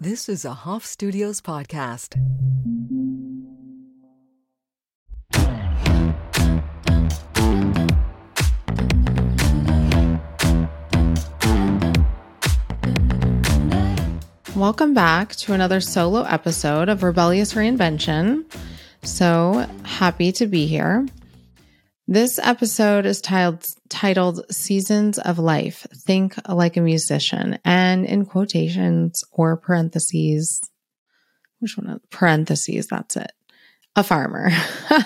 [0.00, 2.14] This is a Hoff Studios podcast.
[14.54, 18.44] Welcome back to another solo episode of Rebellious Reinvention.
[19.02, 21.08] So happy to be here.
[22.10, 29.22] This episode is titled, titled Seasons of Life Think Like a Musician, and in quotations
[29.30, 30.58] or parentheses,
[31.58, 32.00] which one?
[32.08, 33.30] Parentheses, that's it.
[33.94, 34.48] A farmer.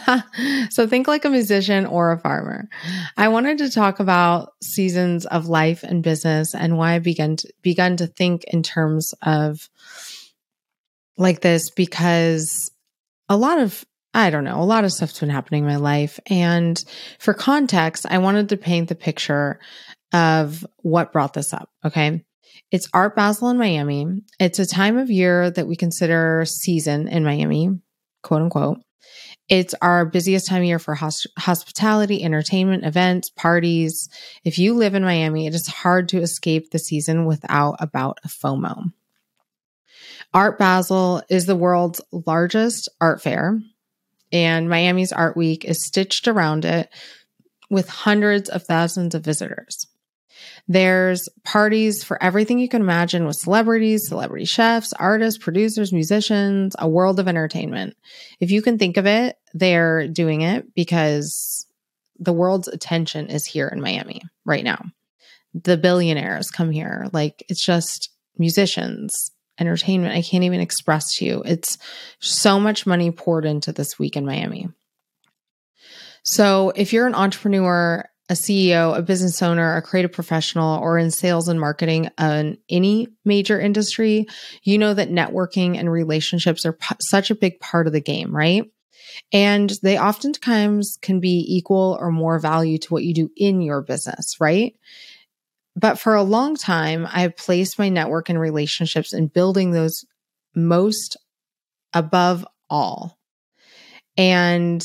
[0.70, 2.68] so think like a musician or a farmer.
[3.16, 7.96] I wanted to talk about seasons of life and business and why I began to,
[7.96, 9.68] to think in terms of
[11.18, 12.70] like this because
[13.28, 16.20] a lot of I don't know, a lot of stuff's been happening in my life.
[16.26, 16.82] And
[17.18, 19.58] for context, I wanted to paint the picture
[20.12, 21.70] of what brought this up.
[21.84, 22.24] Okay.
[22.70, 24.22] It's Art Basel in Miami.
[24.38, 27.80] It's a time of year that we consider season in Miami,
[28.22, 28.80] quote unquote.
[29.48, 34.08] It's our busiest time of year for hosp- hospitality, entertainment, events, parties.
[34.44, 38.28] If you live in Miami, it is hard to escape the season without about a
[38.28, 38.92] FOMO.
[40.32, 43.60] Art Basel is the world's largest art fair
[44.32, 46.88] and Miami's Art Week is stitched around it
[47.70, 49.86] with hundreds of thousands of visitors.
[50.68, 56.88] There's parties for everything you can imagine with celebrities, celebrity chefs, artists, producers, musicians, a
[56.88, 57.96] world of entertainment.
[58.40, 61.66] If you can think of it, they're doing it because
[62.18, 64.84] the world's attention is here in Miami right now.
[65.54, 67.08] The billionaires come here.
[67.12, 71.42] Like it's just musicians, entertainment I can't even express to you.
[71.44, 71.78] It's
[72.20, 74.68] so much money poured into this week in Miami.
[76.24, 81.10] So, if you're an entrepreneur, a CEO, a business owner, a creative professional, or in
[81.10, 84.26] sales and marketing in any major industry,
[84.62, 88.34] you know that networking and relationships are p- such a big part of the game,
[88.34, 88.70] right?
[89.32, 93.82] And they oftentimes can be equal or more value to what you do in your
[93.82, 94.74] business, right?
[95.74, 100.04] But for a long time, I have placed my network and relationships in building those
[100.54, 101.16] most
[101.94, 103.18] above all.
[104.16, 104.84] And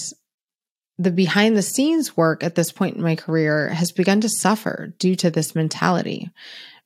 [0.97, 4.94] the behind the scenes work at this point in my career has begun to suffer
[4.97, 6.30] due to this mentality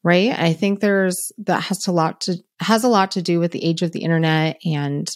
[0.04, 3.52] right i think there's that has a lot to has a lot to do with
[3.52, 5.08] the age of the internet and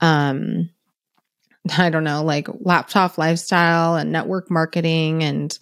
[0.00, 0.70] um
[1.78, 5.58] i don't know like laptop lifestyle and network marketing and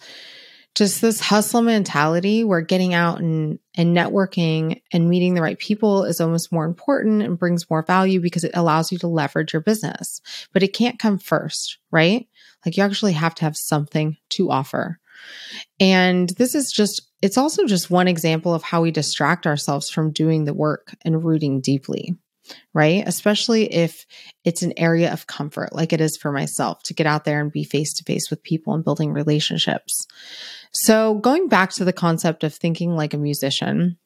[0.77, 6.03] just this hustle mentality where getting out and, and networking and meeting the right people
[6.03, 9.61] is almost more important and brings more value because it allows you to leverage your
[9.63, 10.21] business.
[10.53, 12.27] But it can't come first, right?
[12.63, 14.99] Like you actually have to have something to offer.
[15.79, 20.11] And this is just, it's also just one example of how we distract ourselves from
[20.11, 22.15] doing the work and rooting deeply
[22.73, 23.03] right?
[23.05, 24.05] Especially if
[24.43, 27.51] it's an area of comfort, like it is for myself to get out there and
[27.51, 30.07] be face to face with people and building relationships.
[30.71, 33.97] So, going back to the concept of thinking like a musician,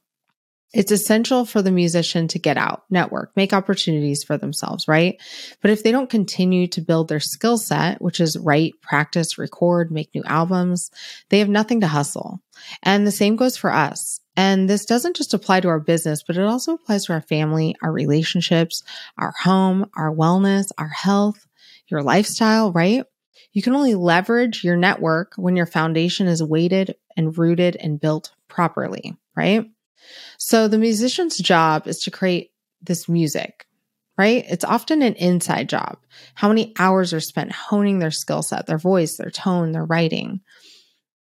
[0.74, 5.22] it's essential for the musician to get out, network, make opportunities for themselves, right?
[5.62, 9.92] But if they don't continue to build their skill set, which is write, practice, record,
[9.92, 10.90] make new albums,
[11.30, 12.42] they have nothing to hustle.
[12.84, 14.21] And the same goes for us.
[14.36, 17.76] And this doesn't just apply to our business, but it also applies to our family,
[17.82, 18.82] our relationships,
[19.18, 21.46] our home, our wellness, our health,
[21.88, 23.04] your lifestyle, right?
[23.54, 28.32] You can only leverage your network when your foundation is weighted and rooted and built
[28.48, 29.70] properly, right?
[30.38, 33.68] So the musician's job is to create this music,
[34.18, 34.46] right?
[34.50, 35.98] It's often an inside job.
[36.36, 40.42] How many hours are spent honing their skill set, their voice, their tone, their writing?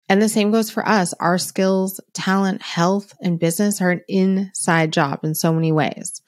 [0.07, 1.13] And the same goes for us.
[1.19, 6.21] Our skills, talent, health, and business are an inside job in so many ways.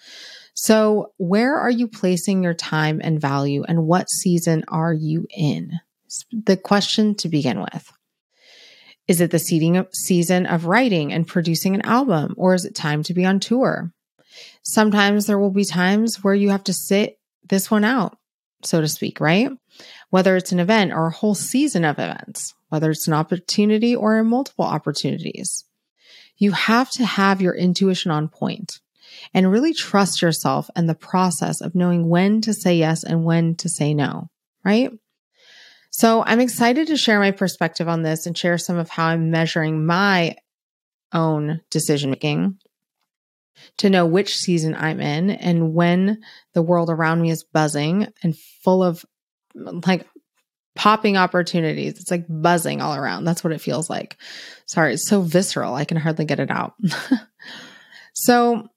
[0.56, 5.74] So, where are you placing your time and value, and what season are you in?
[6.32, 7.92] The question to begin with.
[9.08, 13.14] Is it the season of writing and producing an album, or is it time to
[13.14, 13.94] be on tour?
[14.64, 18.18] Sometimes there will be times where you have to sit this one out,
[18.64, 19.52] so to speak, right?
[20.10, 24.24] Whether it's an event or a whole season of events, whether it's an opportunity or
[24.24, 25.66] multiple opportunities.
[26.38, 28.80] You have to have your intuition on point
[29.34, 33.56] and really trust yourself and the process of knowing when to say yes and when
[33.56, 34.30] to say no,
[34.64, 34.92] right?
[35.90, 39.32] So I'm excited to share my perspective on this and share some of how I'm
[39.32, 40.36] measuring my
[41.14, 42.60] own decision making
[43.78, 46.22] to know which season I'm in and when
[46.54, 49.04] the world around me is buzzing and full of
[49.58, 50.08] like
[50.76, 52.00] popping opportunities.
[52.00, 53.26] It's like buzzing all around.
[53.26, 54.18] That's what it feels like.
[54.66, 55.74] Sorry, it's so visceral.
[55.74, 56.76] I can hardly get it out.
[58.14, 58.70] so,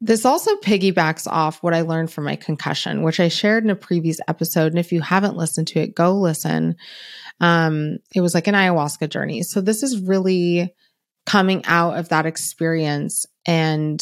[0.00, 3.76] This also piggybacks off what I learned from my concussion, which I shared in a
[3.76, 4.72] previous episode.
[4.72, 6.76] And if you haven't listened to it, go listen.
[7.40, 9.42] Um, it was like an ayahuasca journey.
[9.42, 10.74] So this is really
[11.26, 14.00] coming out of that experience and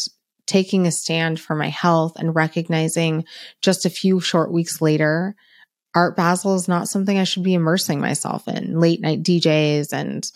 [0.50, 3.24] taking a stand for my health and recognizing
[3.62, 5.36] just a few short weeks later,
[5.94, 8.80] Art Basel is not something I should be immersing myself in.
[8.80, 10.26] Late night DJs and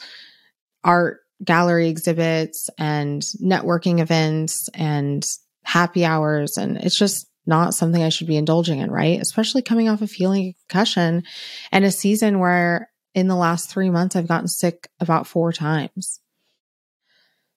[0.85, 5.27] art gallery exhibits and networking events and
[5.65, 6.57] happy hours.
[6.57, 9.21] And it's just not something I should be indulging in, right?
[9.21, 11.25] Especially coming off of feeling a concussion
[11.73, 16.21] and a season where in the last three months I've gotten sick about four times.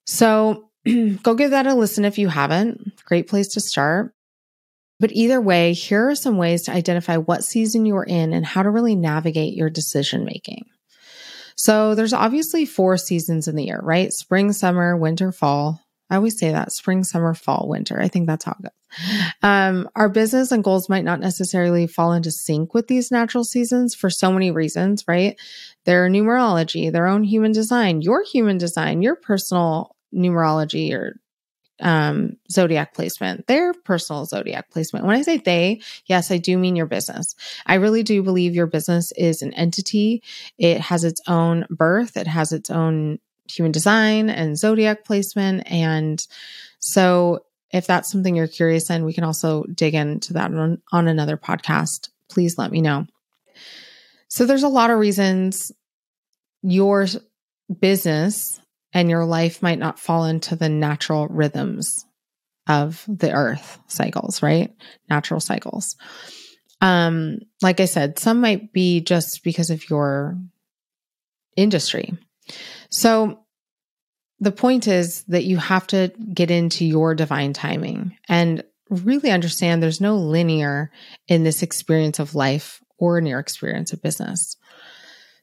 [0.06, 0.67] So
[1.22, 3.02] go give that a listen if you haven't.
[3.04, 4.12] Great place to start.
[5.00, 8.44] But either way, here are some ways to identify what season you are in and
[8.44, 10.64] how to really navigate your decision making.
[11.56, 14.12] So there's obviously four seasons in the year, right?
[14.12, 15.80] Spring, summer, winter, fall.
[16.10, 18.00] I always say that spring, summer, fall, winter.
[18.00, 19.32] I think that's how it goes.
[19.42, 23.94] Um, our business and goals might not necessarily fall into sync with these natural seasons
[23.94, 25.38] for so many reasons, right?
[25.84, 31.20] Their numerology, their own human design, your human design, your personal numerology or
[31.80, 35.06] um, zodiac placement, their personal zodiac placement.
[35.06, 37.34] When I say they, yes, I do mean your business.
[37.66, 40.22] I really do believe your business is an entity.
[40.58, 43.18] It has its own birth, it has its own
[43.50, 45.70] human design and zodiac placement.
[45.70, 46.24] And
[46.80, 51.06] so, if that's something you're curious in, we can also dig into that on, on
[51.06, 52.08] another podcast.
[52.28, 53.06] Please let me know.
[54.28, 55.70] So, there's a lot of reasons
[56.62, 57.06] your
[57.80, 58.60] business
[58.92, 62.04] and your life might not fall into the natural rhythms
[62.66, 64.74] of the earth cycles, right?
[65.08, 65.96] Natural cycles.
[66.80, 70.38] Um, like I said, some might be just because of your
[71.56, 72.16] industry.
[72.90, 73.40] So
[74.40, 79.82] the point is that you have to get into your divine timing and really understand
[79.82, 80.90] there's no linear
[81.26, 84.56] in this experience of life or in your experience of business.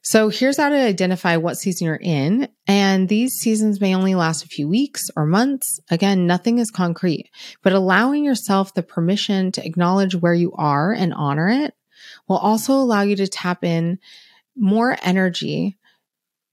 [0.08, 2.48] So here's how to identify what season you're in.
[2.68, 5.80] And these seasons may only last a few weeks or months.
[5.90, 7.28] Again, nothing is concrete,
[7.64, 11.74] but allowing yourself the permission to acknowledge where you are and honor it
[12.28, 13.98] will also allow you to tap in
[14.54, 15.76] more energy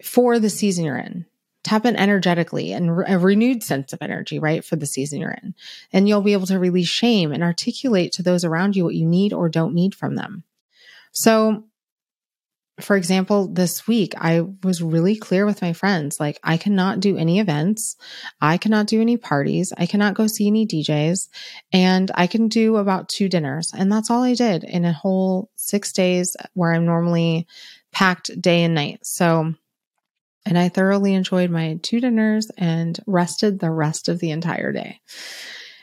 [0.03, 1.27] for the season you're in.
[1.63, 4.65] Tap in energetically and a renewed sense of energy, right?
[4.65, 5.53] For the season you're in.
[5.91, 9.05] And you'll be able to release shame and articulate to those around you what you
[9.05, 10.43] need or don't need from them.
[11.11, 11.65] So
[12.81, 17.17] for example, this week, I was really clear with my friends like, I cannot do
[17.17, 17.95] any events.
[18.41, 19.71] I cannot do any parties.
[19.77, 21.27] I cannot go see any DJs.
[21.71, 23.71] And I can do about two dinners.
[23.77, 27.47] And that's all I did in a whole six days where I'm normally
[27.91, 29.05] packed day and night.
[29.05, 29.53] So,
[30.45, 34.99] and I thoroughly enjoyed my two dinners and rested the rest of the entire day.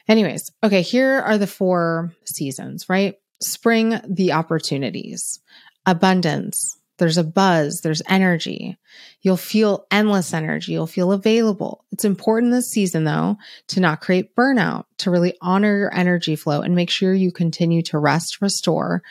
[0.08, 3.14] Anyways, okay, here are the four seasons, right?
[3.40, 5.38] Spring, the opportunities,
[5.86, 8.78] abundance, there's a buzz, there's energy.
[9.22, 10.72] You'll feel endless energy.
[10.72, 11.84] You'll feel available.
[11.90, 13.38] It's important this season, though,
[13.68, 17.82] to not create burnout, to really honor your energy flow and make sure you continue
[17.82, 19.02] to rest, restore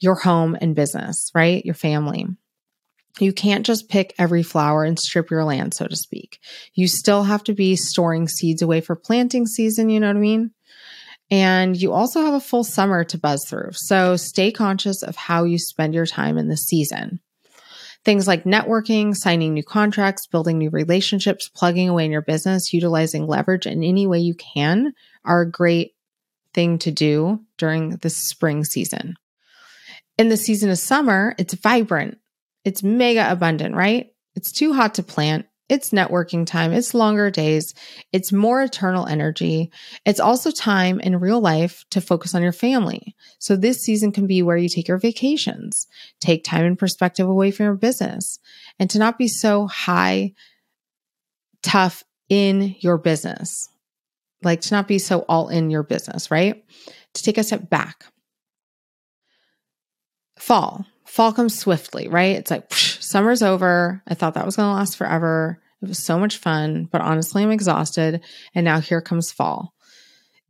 [0.00, 1.64] your home and business, right?
[1.64, 2.26] Your family.
[3.20, 6.38] You can't just pick every flower and strip your land, so to speak.
[6.74, 10.20] You still have to be storing seeds away for planting season, you know what I
[10.20, 10.52] mean?
[11.30, 13.70] And you also have a full summer to buzz through.
[13.72, 17.20] So stay conscious of how you spend your time in the season.
[18.04, 23.26] Things like networking, signing new contracts, building new relationships, plugging away in your business, utilizing
[23.26, 24.94] leverage in any way you can
[25.24, 25.94] are a great
[26.54, 29.14] thing to do during the spring season.
[30.16, 32.18] In the season of summer, it's vibrant,
[32.64, 34.10] it's mega abundant, right?
[34.34, 35.46] It's too hot to plant.
[35.68, 36.72] It's networking time.
[36.72, 37.74] It's longer days.
[38.12, 39.70] It's more eternal energy.
[40.06, 43.14] It's also time in real life to focus on your family.
[43.38, 45.86] So this season can be where you take your vacations,
[46.20, 48.38] take time and perspective away from your business,
[48.78, 50.32] and to not be so high,
[51.62, 53.68] tough in your business.
[54.42, 56.64] Like to not be so all in your business, right?
[57.14, 58.04] To take a step back.
[60.38, 62.36] Fall fall comes swiftly, right?
[62.36, 64.02] It's like psh, summer's over.
[64.06, 65.60] I thought that was going to last forever.
[65.82, 68.22] It was so much fun, but honestly, I'm exhausted.
[68.54, 69.74] And now here comes fall.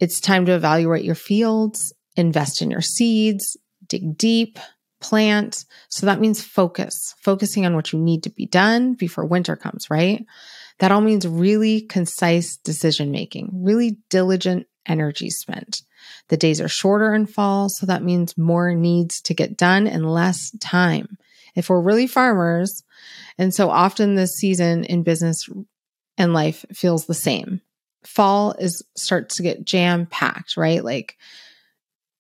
[0.01, 4.59] It's time to evaluate your fields, invest in your seeds, dig deep,
[5.01, 5.65] plant.
[5.89, 9.91] So that means focus, focusing on what you need to be done before winter comes,
[9.91, 10.25] right?
[10.79, 15.83] That all means really concise decision making, really diligent energy spent.
[16.29, 20.05] The days are shorter in fall, so that means more needs to get done in
[20.05, 21.19] less time.
[21.55, 22.83] If we're really farmers,
[23.39, 25.49] and so often this season in business
[26.17, 27.61] and life feels the same.
[28.05, 30.85] fall is starts to get jam packed, right?
[30.85, 31.17] Like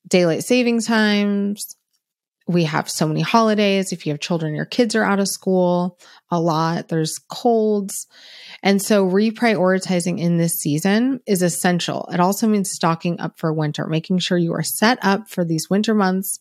[0.06, 1.76] daylight savings times.
[2.47, 3.92] We have so many holidays.
[3.92, 5.99] If you have children, your kids are out of school
[6.30, 6.88] a lot.
[6.88, 8.06] There's colds.
[8.62, 12.08] And so reprioritizing in this season is essential.
[12.12, 15.68] It also means stocking up for winter, making sure you are set up for these
[15.68, 16.40] winter months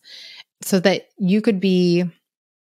[0.62, 2.04] so that you could be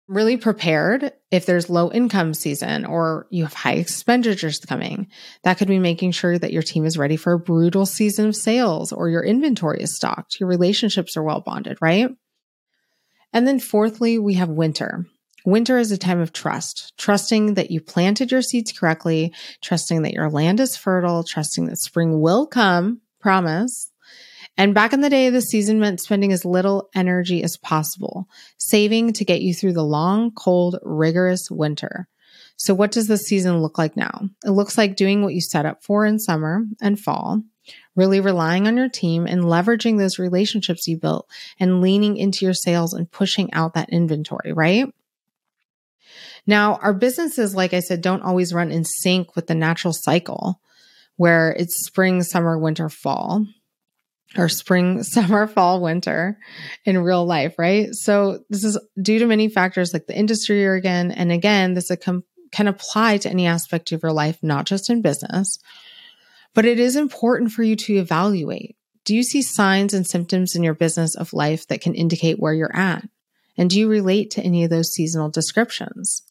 [0.07, 5.07] really prepared if there's low income season or you have high expenditures coming.
[5.43, 8.35] That could be making sure that your team is ready for a brutal season of
[8.35, 12.09] sales or your inventory is stocked, your relationships are well bonded, right?
[13.33, 15.05] And then fourthly, we have winter.
[15.45, 20.13] Winter is a time of trust, trusting that you planted your seeds correctly, trusting that
[20.13, 23.91] your land is fertile, trusting that spring will come, promise,
[24.57, 29.13] and back in the day, the season meant spending as little energy as possible, saving
[29.13, 32.07] to get you through the long, cold, rigorous winter.
[32.55, 34.29] So, what does the season look like now?
[34.43, 37.43] It looks like doing what you set up for in summer and fall,
[37.95, 42.55] really relying on your team and leveraging those relationships you built and leaning into your
[42.55, 44.87] sales and pushing out that inventory, right?
[46.47, 50.59] Now, our businesses, like I said, don't always run in sync with the natural cycle
[51.17, 53.45] where it's spring, summer, winter, fall
[54.35, 56.37] or spring, summer, fall, winter
[56.85, 57.93] in real life, right?
[57.93, 61.11] So this is due to many factors like the industry again.
[61.11, 61.91] And again, this
[62.51, 65.59] can apply to any aspect of your life, not just in business.
[66.53, 68.75] But it is important for you to evaluate.
[69.05, 72.53] Do you see signs and symptoms in your business of life that can indicate where
[72.53, 73.07] you're at?
[73.57, 76.23] And do you relate to any of those seasonal descriptions?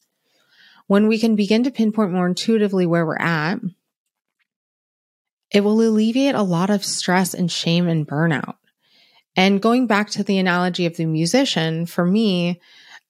[0.86, 3.60] When we can begin to pinpoint more intuitively where we're at,
[5.50, 8.56] it will alleviate a lot of stress and shame and burnout.
[9.36, 12.60] And going back to the analogy of the musician, for me,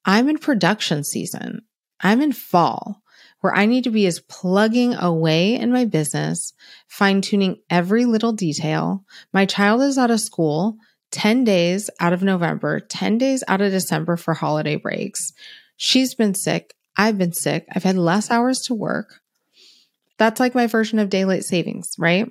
[0.04, 1.62] I'm in production season.
[2.00, 3.02] I'm in fall
[3.40, 6.52] where I need to be as plugging away in my business,
[6.88, 9.04] fine tuning every little detail.
[9.32, 10.78] My child is out of school
[11.12, 15.32] 10 days out of November, 10 days out of December for holiday breaks.
[15.76, 16.74] She's been sick.
[16.96, 17.66] I've been sick.
[17.72, 19.20] I've had less hours to work.
[20.18, 22.30] That's like my version of daylight savings, right?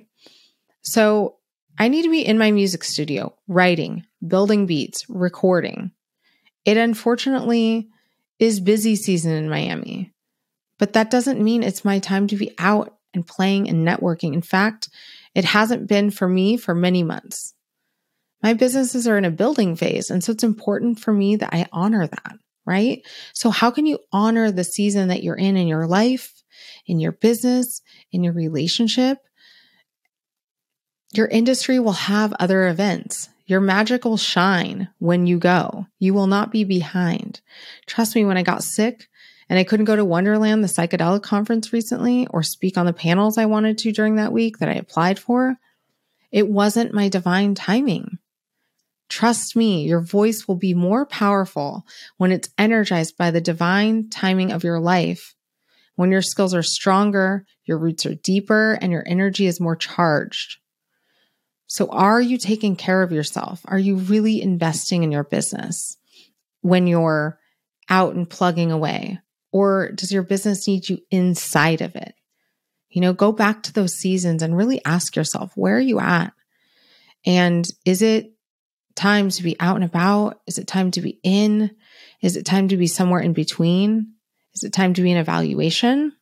[0.82, 1.36] So
[1.78, 5.92] I need to be in my music studio, writing, building beats, recording.
[6.64, 7.88] It unfortunately
[8.38, 10.12] is busy season in Miami,
[10.78, 14.34] but that doesn't mean it's my time to be out and playing and networking.
[14.34, 14.88] In fact,
[15.34, 17.54] it hasn't been for me for many months.
[18.42, 21.66] My businesses are in a building phase, and so it's important for me that I
[21.72, 23.02] honor that, right?
[23.32, 26.35] So, how can you honor the season that you're in in your life
[26.86, 29.18] in your business, in your relationship.
[31.12, 33.28] Your industry will have other events.
[33.46, 35.86] Your magic will shine when you go.
[35.98, 37.40] You will not be behind.
[37.86, 39.08] Trust me, when I got sick
[39.48, 43.38] and I couldn't go to Wonderland, the psychedelic conference recently, or speak on the panels
[43.38, 45.56] I wanted to during that week that I applied for,
[46.32, 48.18] it wasn't my divine timing.
[49.08, 54.50] Trust me, your voice will be more powerful when it's energized by the divine timing
[54.50, 55.35] of your life
[55.96, 60.58] when your skills are stronger, your roots are deeper, and your energy is more charged.
[61.66, 63.60] So, are you taking care of yourself?
[63.64, 65.96] Are you really investing in your business
[66.60, 67.38] when you're
[67.88, 69.18] out and plugging away?
[69.52, 72.14] Or does your business need you inside of it?
[72.90, 76.32] You know, go back to those seasons and really ask yourself, where are you at?
[77.24, 78.32] And is it
[78.94, 80.40] time to be out and about?
[80.46, 81.70] Is it time to be in?
[82.22, 84.14] Is it time to be somewhere in between?
[84.56, 86.12] Is it time to be an evaluation,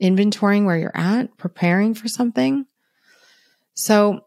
[0.00, 2.66] inventorying where you're at, preparing for something?
[3.74, 4.26] So,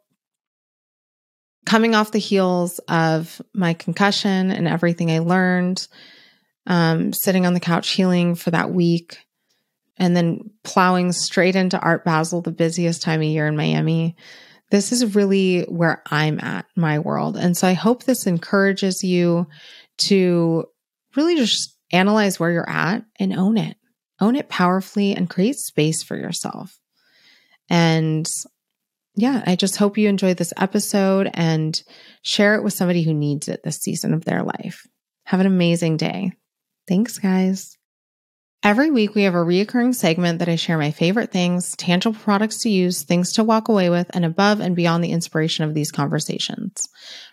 [1.65, 5.87] coming off the heels of my concussion and everything I learned,
[6.65, 9.17] um, sitting on the couch healing for that week,
[9.95, 14.17] and then plowing straight into Art Basel, the busiest time of year in Miami.
[14.71, 17.37] This is really where I'm at, my world.
[17.37, 19.47] And so I hope this encourages you
[19.99, 20.65] to
[21.15, 23.77] really just analyze where you're at and own it.
[24.20, 26.77] Own it powerfully and create space for yourself.
[27.70, 28.27] And
[29.15, 31.82] yeah, I just hope you enjoyed this episode and
[32.22, 34.86] share it with somebody who needs it this season of their life.
[35.25, 36.32] Have an amazing day.
[36.88, 37.77] Thanks, guys.
[38.63, 42.60] Every week, we have a reoccurring segment that I share my favorite things, tangible products
[42.63, 45.91] to use, things to walk away with, and above and beyond the inspiration of these
[45.91, 46.88] conversations.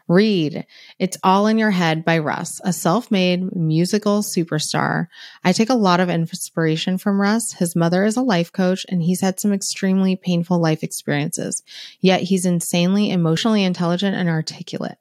[0.07, 0.67] Read
[0.99, 5.07] It's All in Your Head by Russ, a self made musical superstar.
[5.43, 7.53] I take a lot of inspiration from Russ.
[7.53, 11.63] His mother is a life coach, and he's had some extremely painful life experiences,
[12.01, 14.99] yet he's insanely emotionally intelligent and articulate.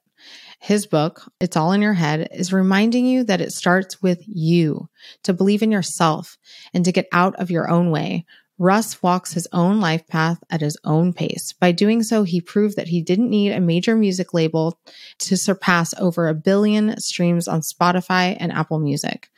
[0.58, 4.88] His book, It's All in Your Head, is reminding you that it starts with you
[5.24, 6.38] to believe in yourself
[6.72, 8.24] and to get out of your own way.
[8.58, 11.52] Russ walks his own life path at his own pace.
[11.52, 14.78] By doing so, he proved that he didn't need a major music label
[15.20, 19.28] to surpass over a billion streams on Spotify and Apple Music.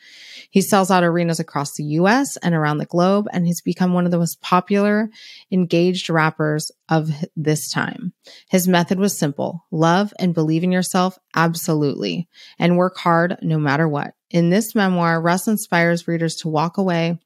[0.50, 4.04] He sells out arenas across the US and around the globe, and he's become one
[4.04, 5.08] of the most popular,
[5.50, 8.12] engaged rappers of this time.
[8.50, 13.88] His method was simple love and believe in yourself, absolutely, and work hard no matter
[13.88, 14.14] what.
[14.30, 17.18] In this memoir, Russ inspires readers to walk away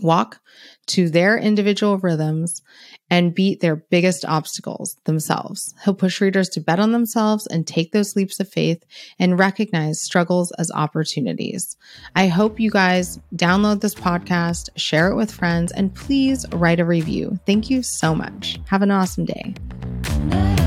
[0.00, 0.40] walk
[0.86, 2.62] to their individual rhythms
[3.10, 5.74] and beat their biggest obstacles themselves.
[5.84, 8.82] He'll push readers to bet on themselves and take those leaps of faith
[9.18, 11.76] and recognize struggles as opportunities.
[12.16, 16.84] I hope you guys download this podcast, share it with friends, and please write a
[16.84, 17.38] review.
[17.46, 18.58] Thank you so much.
[18.66, 20.63] Have an awesome day.